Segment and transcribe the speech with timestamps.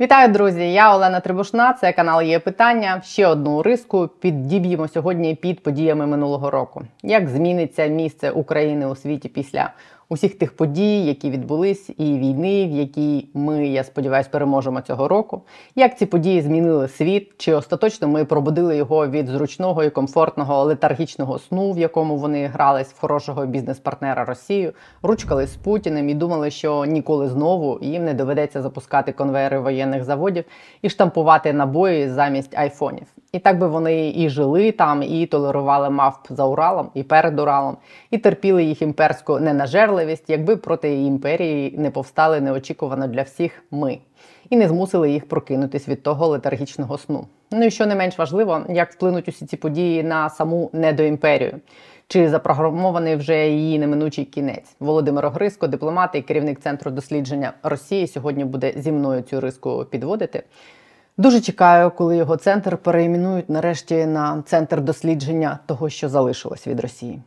[0.00, 0.72] Вітаю, друзі!
[0.72, 1.72] Я Олена Трибушна.
[1.72, 3.02] Це канал є питання.
[3.04, 6.82] Ще одну риску піддіб'ємо сьогодні під подіями минулого року.
[7.02, 9.70] Як зміниться місце України у світі після
[10.10, 15.42] усіх тих подій, які відбулись, і війни, в якій ми, я сподіваюся, переможемо цього року.
[15.76, 17.32] Як ці події змінили світ?
[17.38, 22.92] Чи остаточно ми пробудили його від зручного і комфортного летаргічного сну, в якому вони грались
[22.92, 24.72] в хорошого бізнес-партнера Росію,
[25.02, 30.44] ручкали з Путіним і думали, що ніколи знову їм не доведеться запускати конвейери воєнних заводів
[30.82, 33.06] і штампувати набої замість айфонів.
[33.32, 37.76] І так би вони і жили там, і толерували мавп за Уралом і перед Уралом,
[38.10, 43.98] і терпіли їх імперську ненажерливість, якби проти імперії не повстали неочікувано для всіх ми,
[44.50, 47.26] і не змусили їх прокинутись від того летаргічного сну.
[47.50, 51.60] Ну і що не менш важливо, як вплинуть усі ці події на саму недоімперію.
[52.08, 54.76] Чи запрограмований вже її неминучий кінець?
[54.80, 60.42] Володимир Огриско, дипломат і керівник центру дослідження Росії, сьогодні буде зі мною цю риску підводити.
[61.20, 67.22] Дуже чекаю, коли його центр переіменують нарешті на центр дослідження того, що залишилось від Росії.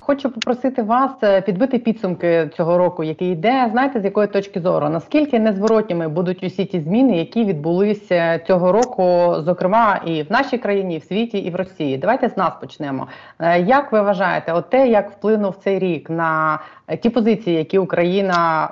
[0.00, 3.68] Хочу попросити вас е, підбити підсумки цього року, який йде.
[3.72, 4.88] Знаєте, з якої точки зору?
[4.88, 10.94] Наскільки незворотніми будуть усі ті зміни, які відбулися цього року, зокрема і в нашій країні,
[10.94, 11.98] і в світі, і в Росії?
[11.98, 13.06] Давайте з нас почнемо.
[13.38, 16.58] Е, як ви вважаєте, от те, як вплинув цей рік на
[17.02, 18.68] ті позиції, які Україна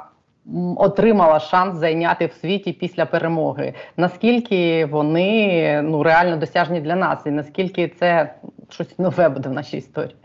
[0.77, 3.75] отримала шанс зайняти в світі після перемоги.
[3.97, 8.35] Наскільки вони ну реально досяжні для нас, і наскільки це
[8.71, 10.17] щось нове буде в нашій історії?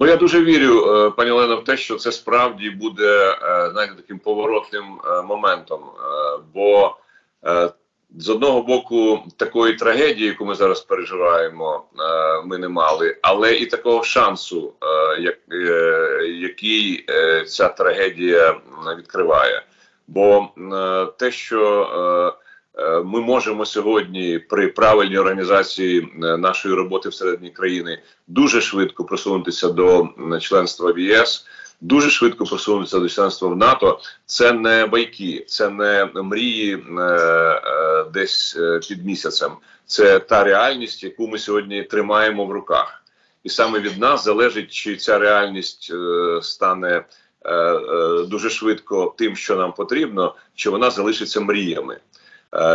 [0.00, 3.94] Ну я дуже вірю, е, пані Олено, в те, що це справді буде е, знаєте,
[3.96, 5.80] таким поворотним е, моментом.
[6.54, 6.96] Бо
[8.22, 11.84] з одного боку такої трагедії, яку ми зараз переживаємо,
[12.44, 14.72] ми не мали, але і такого шансу,
[16.40, 17.06] який
[17.46, 18.56] ця трагедія
[18.98, 19.62] відкриває.
[20.08, 20.48] Бо
[21.18, 22.36] те, що
[23.04, 30.08] ми можемо сьогодні при правильній організації нашої роботи всередині країни дуже швидко просунутися до
[30.40, 31.46] членства в ЄС
[31.82, 34.00] дуже швидко просунутися до членства в НАТО.
[34.26, 39.52] Це не байки, це не мрії е, е, десь е, під місяцем.
[39.86, 43.02] Це та реальність, яку ми сьогодні тримаємо в руках,
[43.44, 47.04] і саме від нас залежить, чи ця реальність е, стане
[47.44, 51.98] е, е, дуже швидко тим, що нам потрібно, чи вона залишиться мріями.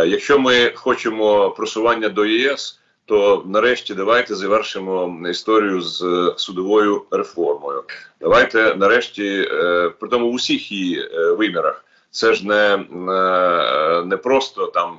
[0.06, 7.84] Якщо ми хочемо просування до ЄС то нарешті давайте завершимо історію з е, судовою реформою.
[8.20, 12.84] Давайте нарешті, е, при тому в усіх її е, вимірах, це ж не,
[14.06, 14.98] не просто там.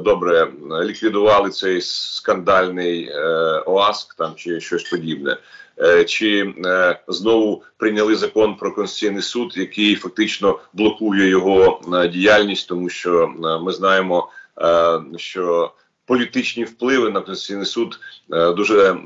[0.00, 0.48] Добре,
[0.82, 3.12] ліквідували цей скандальний
[3.66, 5.36] ОАСК там чи щось подібне,
[6.06, 6.54] чи
[7.08, 11.80] знову прийняли закон про конституційний суд, який фактично блокує його
[12.12, 14.28] діяльність, тому що ми знаємо,
[15.16, 15.72] що
[16.06, 18.00] політичні впливи на Конституційний суд
[18.32, 18.96] е, дуже е,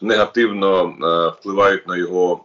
[0.00, 2.44] негативно е, впливають на його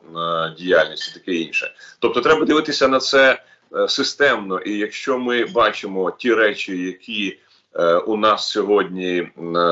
[0.57, 1.73] діяльність і таке інше.
[1.99, 3.43] Тобто, треба дивитися на це
[3.87, 4.59] системно.
[4.59, 7.39] І якщо ми бачимо ті речі, які
[8.05, 9.29] у нас сьогодні,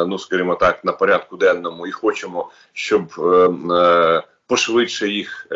[0.07, 3.03] ну скажімо так, на порядку денному, і хочемо, щоб
[4.47, 5.47] пошвидше їх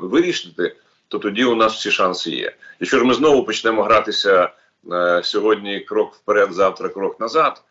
[0.00, 0.76] вирішити,
[1.08, 2.52] то тоді у нас всі шанси є.
[2.80, 4.50] Якщо ж ми знову почнемо гратися
[5.22, 7.62] сьогодні крок вперед, завтра крок назад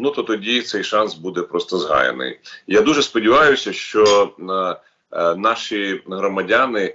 [0.00, 2.38] ну то тоді цей шанс буде просто згаяний.
[2.66, 4.76] Я дуже сподіваюся, що е,
[5.12, 6.94] е, наші громадяни, е,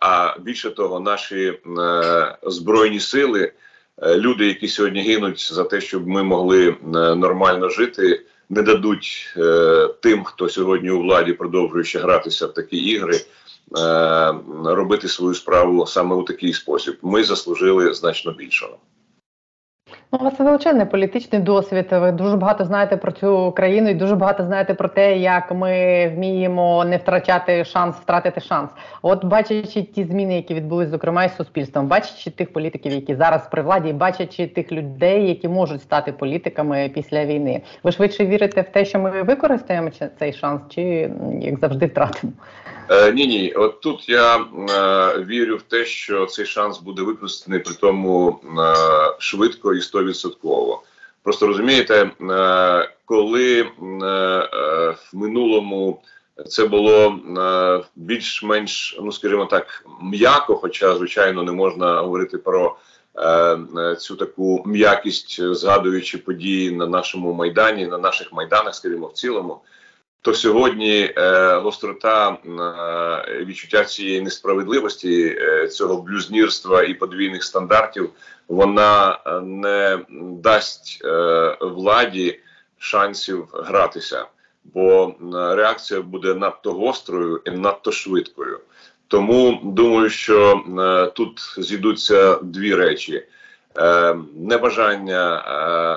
[0.00, 3.52] а більше того, наші е, збройні сили,
[4.02, 6.74] е, люди, які сьогодні гинуть за те, щоб ми могли е,
[7.14, 8.26] нормально жити.
[8.48, 13.22] Не дадуть е, тим, хто сьогодні у владі продовжує ще гратися в такі ігри, е,
[14.64, 16.96] робити свою справу саме у такий спосіб.
[17.02, 18.78] Ми заслужили значно більшого.
[20.14, 21.86] Ну, у вас величезний політичний досвід.
[21.90, 26.08] Ви дуже багато знаєте про цю країну і дуже багато знаєте про те, як ми
[26.08, 28.70] вміємо не втрачати шанс, втратити шанс.
[29.02, 33.62] От бачачи ті зміни, які відбулись, зокрема із суспільством, бачачи тих політиків, які зараз при
[33.62, 37.62] владі, бачачи тих людей, які можуть стати політиками після війни.
[37.82, 41.10] Ви швидше вірите в те, що ми використаємо цей шанс, чи
[41.40, 42.32] як завжди втратимо?
[42.92, 47.60] Е, ні, ні, от тут я е, вірю в те, що цей шанс буде використаний
[47.60, 48.74] при тому е,
[49.18, 50.82] швидко і стовідсотково.
[51.22, 56.02] Просто розумієте, е, коли е, в минулому
[56.48, 62.76] це було е, більш-менш, ну скажімо так, м'яко, хоча звичайно не можна говорити про
[63.16, 69.60] е цю таку м'якість, згадуючи події на нашому майдані, на наших майданах, скажімо, в цілому
[70.22, 78.10] то сьогодні е, гострота е, відчуття цієї несправедливості, е, цього блюзнірства і подвійних стандартів,
[78.48, 79.98] вона е, не
[80.42, 82.40] дасть е, владі
[82.78, 84.26] шансів гратися,
[84.64, 88.60] бо реакція буде надто гострою і надто швидкою.
[89.08, 93.22] Тому думаю, що е, тут зійдуться дві речі:
[94.36, 95.44] небажання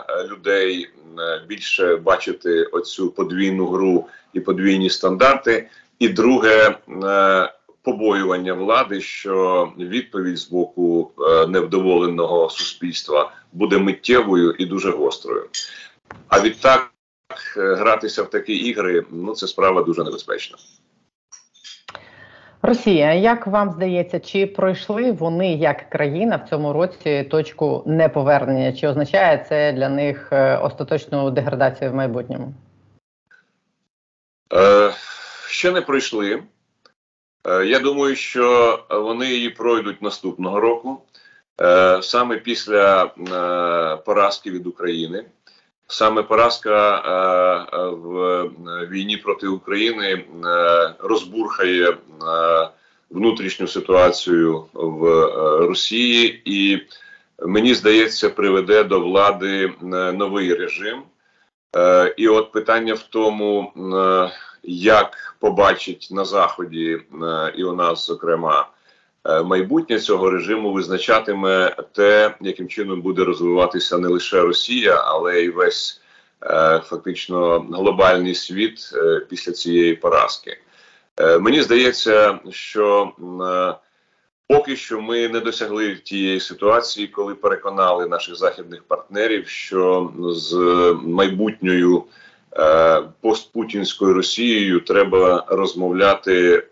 [0.10, 0.90] е, людей
[1.20, 5.70] е, більше бачити оцю подвійну гру і подвійні стандарти,
[6.00, 14.66] і друге е, побоювання влади, що відповідь з боку е, невдоволеного суспільства буде миттєвою і
[14.66, 15.50] дуже гострою.
[16.28, 16.92] А відтак
[17.58, 20.58] е, гратися в такі ігри ну це справа дуже небезпечна.
[22.66, 28.74] Росія, як вам здається, чи пройшли вони як країна в цьому році точку неповернення?
[28.74, 32.54] Чи означає це для них е, остаточну деградацію в майбутньому?
[34.54, 34.92] Е,
[35.48, 36.44] Ще не пройшли.
[37.48, 41.02] Е, Я думаю, що вони її пройдуть наступного року,
[41.62, 45.26] е, саме після е, поразки від України.
[45.88, 48.50] Саме поразка е, е, в
[48.88, 50.24] війні проти України е,
[51.00, 51.98] розбурхає е,
[53.10, 56.82] внутрішню ситуацію в е, Росії, і
[57.46, 59.72] мені здається, приведе до влади е,
[60.12, 61.04] новий режим.
[61.76, 64.32] Е, і от питання в тому, е,
[64.64, 68.75] як побачить на заході е, і у нас, зокрема, е,
[69.26, 76.02] майбутнє цього режиму визначатиме те, яким чином буде розвиватися не лише Росія, але й весь
[76.44, 80.58] е, фактично глобальний світ е, після цієї поразки.
[81.18, 83.76] Е, Мені здається, що е,
[84.48, 90.56] поки що ми не досягли тієї ситуації, коли переконали наших західних партнерів, що з
[91.04, 92.04] майбутньою
[92.58, 96.68] е, постпутінською Росією треба розмовляти, е,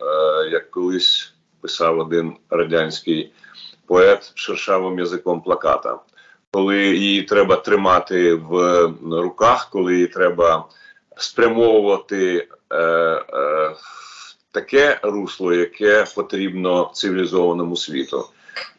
[0.52, 1.33] як колись
[1.64, 3.32] писав один радянський
[3.86, 6.00] поет шершавим язиком плаката,
[6.52, 10.66] коли її треба тримати в руках, коли її треба
[11.18, 13.22] спрямовувати е, е,
[13.70, 18.26] в таке русло, яке потрібно цивілізованому світу.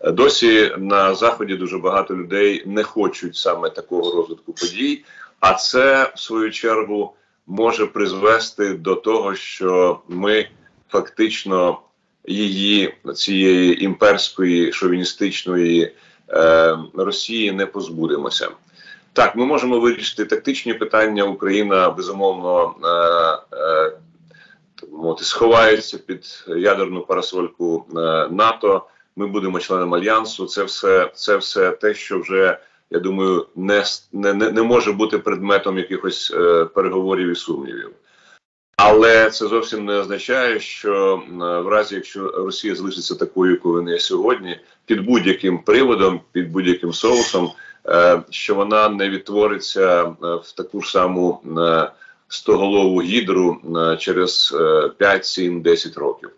[0.05, 5.05] Досі на заході дуже багато людей не хочуть саме такого розвитку подій,
[5.41, 7.15] а це в свою чергу
[7.47, 10.49] може призвести до того, що ми
[10.89, 11.79] фактично
[12.27, 15.93] її цієї імперської шовіністичної
[16.29, 18.49] е, Росії не позбудемося.
[19.13, 21.25] Так, ми можемо вирішити тактичні питання.
[21.25, 23.93] Україна безумовно е, е,
[24.93, 27.93] мовити, сховається під ядерну парасольку е,
[28.31, 28.87] НАТО.
[29.17, 30.47] Ми будемо членом альянсу.
[30.47, 32.59] Це все, це все те, що вже
[32.91, 37.91] я думаю, не, не, не може бути предметом якихось е, переговорів і сумнівів.
[38.77, 41.23] Але це зовсім не означає, що
[41.65, 46.93] в разі, якщо Росія залишиться такою, якою вона є сьогодні, під будь-яким приводом, під будь-яким
[46.93, 47.51] соусом,
[47.89, 51.91] е, що вона не відтвориться е, в таку ж саму е,
[52.29, 53.61] стоголову гідру
[53.99, 56.31] через е, 5, 7, 10 років.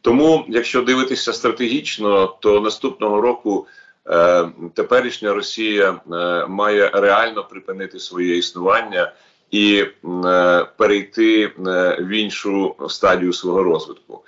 [0.00, 3.66] Тому, якщо дивитися стратегічно, то наступного року
[4.74, 6.00] теперішня Росія
[6.48, 9.12] має реально припинити своє існування
[9.50, 9.86] і
[10.24, 11.50] е, перейти е,
[12.00, 14.24] в іншу стадію свого розвитку.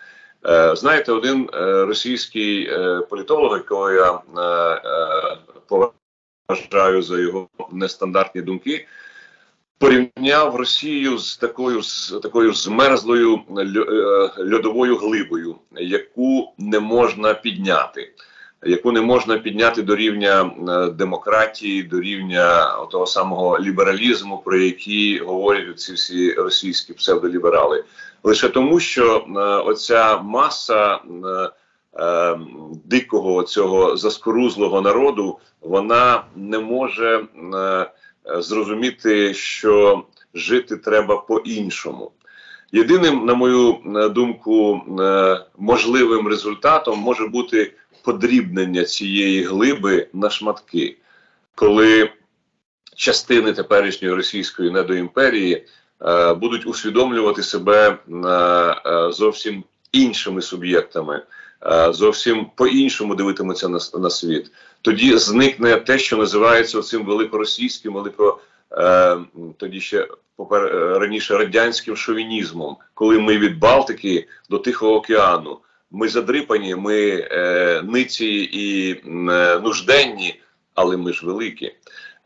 [0.47, 1.51] Е, знаєте, один
[1.87, 2.71] російський
[3.11, 4.21] політолог, якого я
[5.69, 8.87] поважаю за його нестандартні думки,
[9.79, 18.13] порівняв Росію з такою з такою змерзлою льо- льодовою глибою, яку не можна підняти.
[18.63, 25.19] Яку не можна підняти до рівня е, демократії, до рівня того самого лібералізму, про який
[25.19, 27.85] говорять ці всі російські псевдоліберали,
[28.23, 31.51] лише тому, що е, оця маса е,
[32.03, 32.39] е,
[32.85, 37.25] дикого цього заскорузлого народу, вона не може
[38.39, 40.03] зрозуміти, що
[40.35, 42.11] жити треба по-іншому.
[42.73, 43.77] Єдиним, на мою
[44.15, 44.81] думку,
[45.59, 47.73] можливим результатом може бути
[48.09, 50.97] подрібнення цієї глиби на шматки,
[51.55, 52.11] коли
[52.97, 55.67] частини теперішньої російської недоімперії
[56.03, 61.23] е, будуть усвідомлювати себе е, е, зовсім іншими суб'єктами,
[61.67, 64.51] е, зовсім по-іншому дивитимуться на, на світ.
[64.83, 68.41] Тоді зникне те, що називається цим великоросійським, велико
[68.73, 69.17] е,
[69.57, 75.59] тоді ще попер е, раніше радянським шовінізмом, коли ми від Балтики до Тихого океану.
[75.91, 80.41] Ми задрипані, ми е, ниці і е, нужденні,
[80.75, 81.75] але ми ж великі.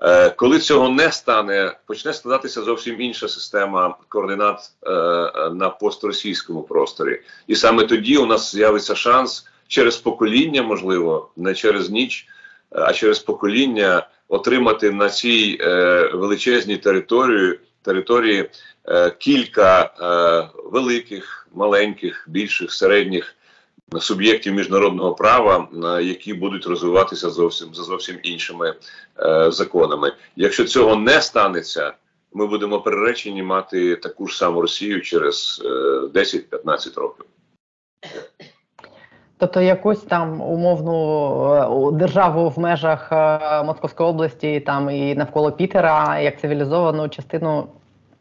[0.00, 4.90] Е, коли цього не стане, почне складатися зовсім інша система координат е,
[5.50, 11.90] на постросійському просторі, і саме тоді у нас з'явиться шанс через покоління, можливо, не через
[11.90, 12.26] ніч,
[12.71, 18.50] а через покоління отримати на цій е, величезній території території
[18.88, 23.35] е, кілька е, великих, маленьких, більших, середніх
[24.01, 25.69] суб'єктів міжнародного права,
[26.03, 28.75] які будуть розвиватися зовсім за зовсім іншими
[29.19, 30.12] е, законами.
[30.37, 31.93] Якщо цього не станеться,
[32.33, 35.69] ми будемо переречені мати таку ж саму Росію через е,
[36.19, 37.25] 10-15 років.
[39.43, 46.21] Тобто якусь там умовну е, державу в межах е, Московської області, там і навколо Пітера,
[46.21, 47.67] як цивілізовану частину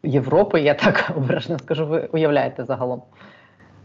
[0.02, 3.02] Європи, я так обережно скажу, ви уявляєте загалом.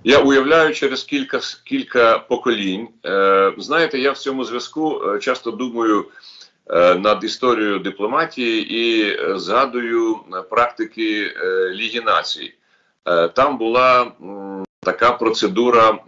[0.03, 2.87] Я уявляю через кілька кілька поколінь.
[3.05, 6.05] Е, знаєте, я в цьому зв'язку е, часто думаю
[6.69, 10.17] е, над історією дипломатії і е, згадую
[10.49, 11.33] практики
[11.71, 12.53] Ліги націй.
[13.35, 14.11] Там була
[14.81, 15.99] така процедура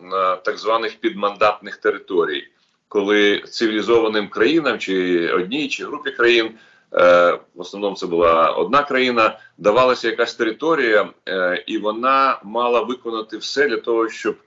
[0.45, 2.47] так званих підмандатних територій,
[2.87, 6.51] коли цивілізованим країнам, чи одній, чи групі країн.
[6.93, 13.37] Е, в основному це була одна країна, давалася якась територія, е, і вона мала виконати
[13.37, 14.37] все для того, щоб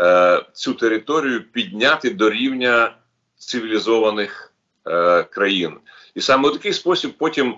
[0.00, 2.96] е, цю територію підняти до рівня
[3.38, 4.52] цивілізованих
[5.30, 5.78] країн.
[6.14, 7.54] І саме у такий спосіб потім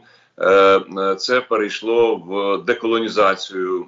[1.19, 3.87] це перейшло в деколонізацію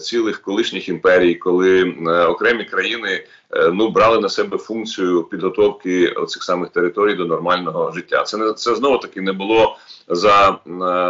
[0.00, 1.94] цілих колишніх імперій, коли
[2.28, 3.24] окремі країни
[3.72, 8.22] ну брали на себе функцію підготовки цих самих територій до нормального життя.
[8.22, 9.76] Це не це знову таки не було
[10.08, 10.58] за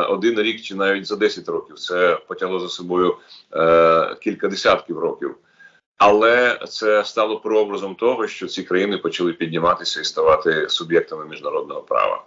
[0.09, 1.79] один рік чи навіть за 10 років.
[1.79, 3.17] Це потягло за собою
[3.55, 5.35] е, кілька десятків років.
[5.99, 12.25] Але це стало прообразом того, що ці країни почали підніматися і ставати суб'єктами міжнародного права.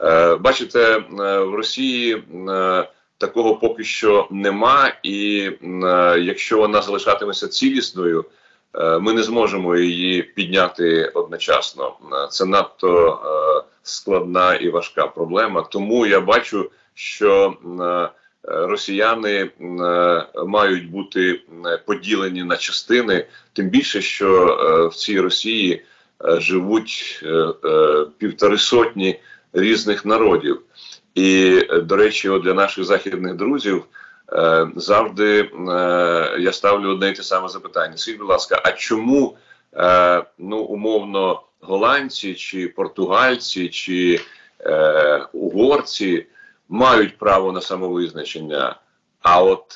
[0.00, 1.02] Е, бачите, е,
[1.38, 2.88] в Росії е,
[3.20, 8.24] такого поки що нема, і е, якщо вона залишатиметься цілісною.
[8.74, 11.96] Е, ми не зможемо її підняти одночасно.
[12.12, 13.20] Е, це надто
[13.82, 15.62] складна і важка проблема.
[15.62, 17.54] Тому я бачу, що
[18.42, 19.50] росіяни
[20.46, 21.40] мають бути
[21.86, 25.84] поділені на частини, тим більше, що в цій Росії
[26.24, 27.24] живуть
[28.18, 29.20] півтори сотні
[29.52, 30.62] різних народів.
[31.14, 33.84] І, до речі, от для наших західних друзів.
[34.32, 35.50] Е, завжди е,
[36.38, 37.96] я ставлю одне і те саме запитання.
[37.96, 39.36] Скажіть, будь ласка, а чому
[39.74, 44.20] е, ну умовно голландці чи португальці чи
[45.32, 46.26] угорці
[46.68, 48.76] мають право на самовизначення?
[49.22, 49.68] А от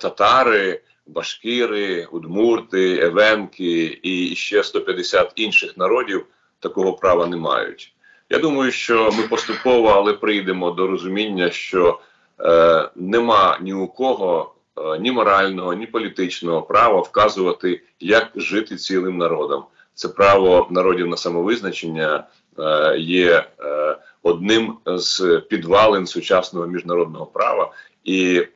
[0.00, 6.26] татари, башкири, удмурти, евенки і ще 150 інших народів
[6.60, 7.94] такого права не мають.
[8.30, 12.00] Я думаю, що ми поступово, але прийдемо до розуміння, що
[12.40, 19.18] е, нема ні у кого е, ні морального, ні політичного права вказувати, як жити цілим
[19.18, 19.64] народом.
[19.94, 22.24] Це право народів на самовизначення
[22.58, 27.72] е, є е, одним з підвалин сучасного міжнародного права,
[28.04, 28.46] і е,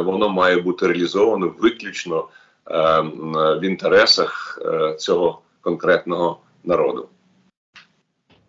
[0.00, 2.28] воно має бути реалізовано виключно
[2.70, 3.00] е,
[3.60, 7.08] в інтересах е, цього конкретного народу.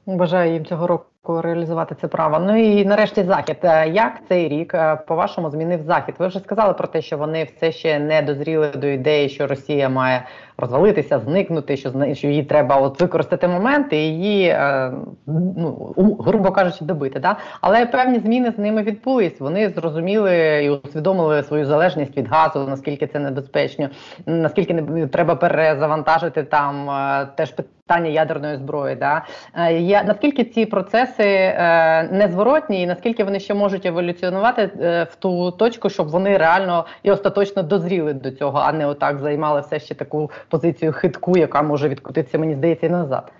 [0.05, 2.39] Бажаю їм цього року реалізувати це право.
[2.39, 3.57] Ну і нарешті захід.
[3.63, 6.15] Е, як цей рік е, по вашому змінив захід?
[6.19, 9.89] Ви вже сказали про те, що вони все ще не дозріли до ідеї, що Росія
[9.89, 10.25] має
[10.57, 14.91] розвалитися, зникнути, що що її треба от використати момент і її, е,
[15.27, 17.19] ну грубо кажучи, добити.
[17.19, 17.37] Да?
[17.61, 19.39] Але певні зміни з ними відбулись.
[19.39, 23.89] Вони зрозуміли і усвідомили свою залежність від газу, наскільки це небезпечно,
[24.25, 26.89] наскільки не треба перезавантажити там
[27.35, 27.53] теж
[27.93, 28.95] питання ядерної зброї.
[28.95, 29.25] Да?
[29.71, 35.51] Я наскільки ці процеси е, незворотні, і наскільки вони ще можуть еволюціонувати е, в ту
[35.51, 39.95] точку, щоб вони реально і остаточно дозріли до цього, а не отак займали все ще
[39.95, 43.31] таку позицію хитку, яка може відкрутитися, мені здається, назад.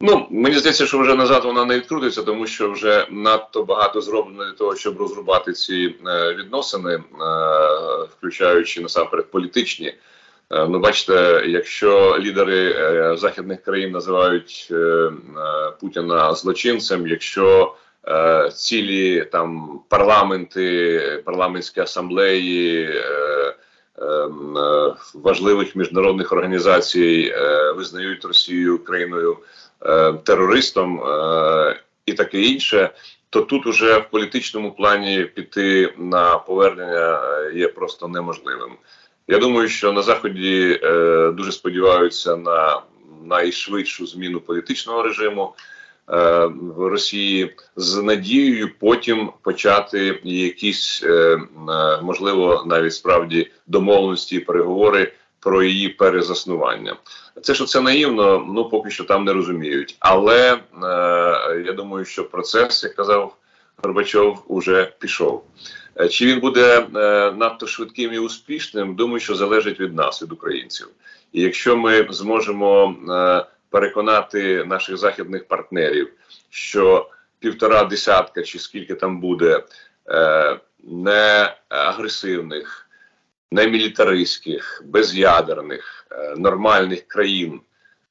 [0.00, 4.44] Ну, мені здається, що вже назад вона не відкрутиться, тому що вже надто багато зроблено
[4.44, 7.02] для того, щоб розрубати ці е, відносини, е,
[8.18, 9.94] включаючи насамперед політичні.
[10.50, 15.10] Е, ну, бачите, якщо лідери е, західних країн називають е,
[15.80, 17.74] Путіна злочинцем, якщо
[18.52, 22.88] цілі там парламенти, парламентські асамблеї
[25.14, 27.34] важливих міжнародних організацій
[27.76, 29.38] визнають Росію країною
[30.24, 31.02] терористом
[32.06, 32.90] і таке інше,
[33.30, 37.20] то тут уже в політичному плані піти на повернення
[37.54, 38.72] є просто неможливим.
[39.28, 42.80] Я думаю, що на заході е, дуже сподіваються на
[43.24, 45.54] найшвидшу зміну політичного режиму.
[46.08, 51.38] е, в Росії з надією потім почати якісь е, е,
[52.02, 56.96] можливо навіть справді домовленості переговори про її перезаснування.
[57.42, 59.96] Це що це наївно, ну поки що там не розуміють.
[59.98, 60.58] Але е,
[61.66, 63.36] я думаю, що процес, як казав
[63.76, 65.44] Горбачов, уже пішов.
[66.00, 68.94] Е, чи він буде е, надто швидким і успішним?
[68.94, 70.88] Думаю, що залежить від нас, від українців.
[71.32, 76.12] І якщо ми зможемо е, переконати наших західних партнерів,
[76.50, 79.62] що півтора десятка чи скільки там буде
[80.84, 82.88] не агресивних,
[83.52, 87.60] не мілітаристських, без'ядерних, нормальних країн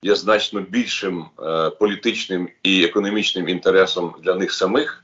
[0.02, 1.26] є значно більшим
[1.80, 5.04] політичним і економічним інтересом для них самих,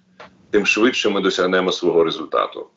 [0.51, 2.67] тим швидше ми досягнемо свого результату.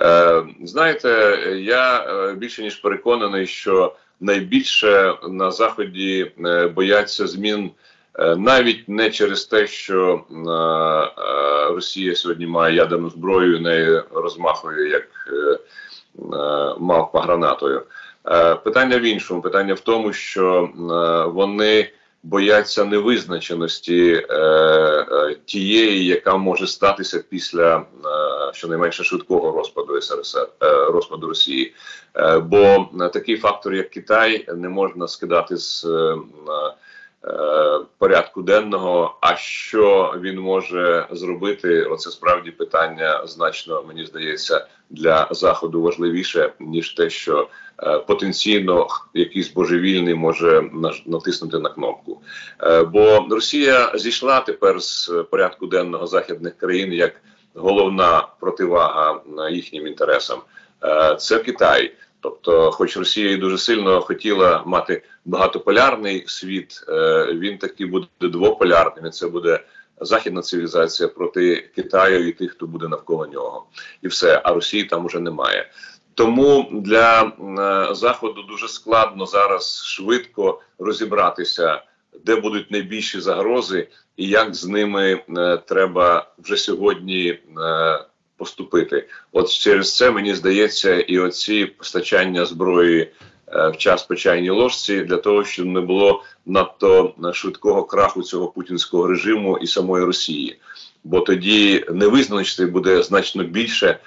[0.00, 7.70] Е, знаєте, я е, більше ніж переконаний, що найбільше на заході е, бояться змін.
[8.18, 10.24] Е, навіть не через те, що
[11.74, 15.58] Росія сьогодні має ядерну зброю, нею розмахує як е,
[16.78, 17.82] мавпа гранатою.
[18.64, 19.40] Питання в іншому.
[19.40, 20.70] Питання в тому, що
[21.34, 21.90] вони
[22.22, 27.84] бояться невизначеності е, е, тієї, яка може статися після е,
[28.52, 31.74] щонайменше швидкого розпаду СРСР е, розпаду Росії.
[32.16, 36.16] Е, бо такий фактор, як Китай, не можна скидати з е,
[37.98, 39.18] порядку денного.
[39.20, 41.82] А що він може зробити?
[41.82, 47.48] Оце справді питання значно мені здається для заходу важливіше ніж те, що
[47.82, 50.70] е, потенційно якийсь божевільний може
[51.06, 52.20] натиснути на кнопку.
[52.62, 57.12] Е, бо Росія зійшла тепер з порядку денного західних країн як
[57.54, 60.38] головна противага е, їхнім інтересам.
[60.84, 61.92] Е, Це Китай.
[62.20, 69.10] Тобто, хоч Росія і дуже сильно хотіла мати багатополярний світ, е, він таки буде двополярним.
[69.10, 69.60] Це буде
[70.00, 73.66] західна цивілізація проти Китаю і тих, хто буде навколо нього,
[74.02, 74.40] і все.
[74.44, 75.70] А Росії там уже немає.
[76.14, 81.82] Тому для е, заходу дуже складно зараз швидко розібратися,
[82.24, 87.38] де будуть найбільші загрози, і як з ними е, треба вже сьогодні
[88.40, 89.08] поступити.
[89.32, 95.00] От через це мені здається, і оці постачання зброї е, в час по чайній ложці
[95.02, 100.58] для того, щоб не було надто швидкого краху цього путінського режиму і самої Росії.
[101.04, 103.98] Бо тоді невизначеності буде значно більше,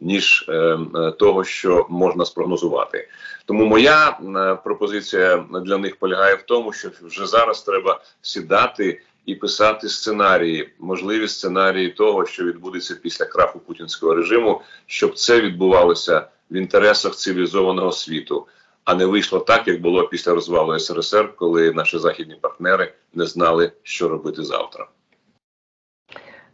[0.00, 3.08] ніж е, е, того, що можна спрогнозувати.
[3.46, 9.34] Тому моя е, пропозиція для них полягає в тому, що вже зараз треба сідати і
[9.34, 16.56] писати сценарії, можливі сценарії того, що відбудеться після краху путінського режиму, щоб це відбувалося в
[16.56, 18.46] інтересах цивілізованого світу,
[18.84, 23.72] а не вийшло так, як було після розвалу СРСР, коли наші західні партнери не знали,
[23.82, 24.86] що робити завтра.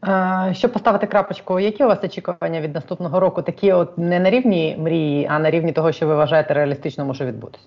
[0.04, 3.42] Е, Щоб поставити крапочку, які у вас очікування від наступного року?
[3.42, 7.26] Такі от не на рівні мрії, а на рівні того, що ви вважаєте реалістично може
[7.26, 7.64] відбутися?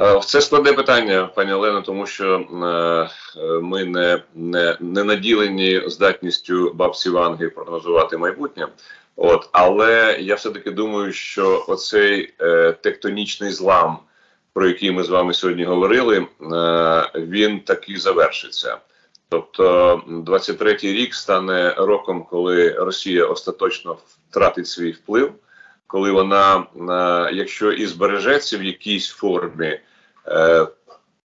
[0.00, 6.72] Е, Це складне питання, пані Олено, тому що е, ми не, не, не наділені здатністю
[6.74, 8.66] бабці Ванги прогнозувати майбутнє.
[9.16, 13.98] От, але я все-таки думаю, що оцей е, тектонічний злам,
[14.52, 16.26] про який ми з вами сьогодні говорили, е,
[17.14, 18.76] він таки завершиться.
[19.28, 23.96] Тобто 23-й рік стане роком, коли Росія остаточно
[24.30, 25.32] втратить свій вплив,
[25.86, 26.64] коли вона, е,
[27.34, 29.80] якщо і збережеться в якійсь формі,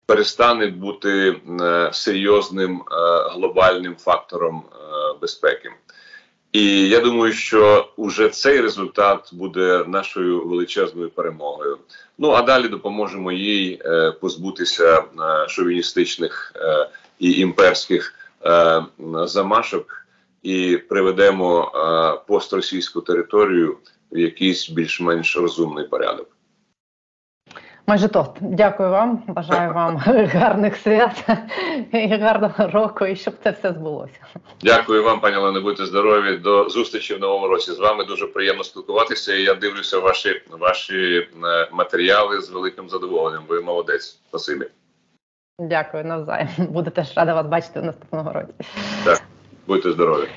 [0.06, 2.84] перестане бути е, серйозним е,
[3.34, 4.78] глобальним фактором е,
[5.22, 5.70] безпеки.
[6.52, 11.78] І я думаю, що уже цей результат буде нашою величезною перемогою.
[12.18, 15.04] Ну а далі допоможемо їй е, позбутися е,
[15.50, 18.14] шовіністичних е, і імперських
[18.46, 18.84] е,
[19.26, 20.06] замашок
[20.44, 23.78] і приведемо е, постросійську територію
[24.12, 26.35] в якийсь більш-менш розумний порядок.
[27.88, 28.32] Майже тост.
[28.42, 29.24] Дякую вам.
[29.28, 29.98] Бажаю вам
[30.34, 31.28] гарних свят
[31.92, 34.20] і гарного року, і щоб це все збулося.
[34.62, 36.38] Дякую вам, пані Олено, будьте здорові.
[36.38, 37.72] До зустрічі в новому році.
[37.72, 39.36] З вами дуже приємно спілкуватися.
[39.36, 41.28] і Я дивлюся ваші ваші е,
[41.72, 43.44] матеріали з великим задоволенням.
[43.48, 44.20] Ви молодець.
[44.30, 44.66] Спасибі.
[45.60, 46.48] Дякую навзаєм.
[46.58, 48.70] Буду теж рада вас бачити в наступному році.
[49.04, 49.22] Так,
[49.68, 50.28] будьте здорові.